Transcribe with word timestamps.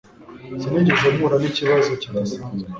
Sinigeze 0.61 1.07
mpura 1.15 1.35
nikibazo 1.41 1.91
kidasanzwe. 2.01 2.63